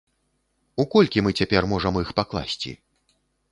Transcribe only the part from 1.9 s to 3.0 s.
іх пакласці?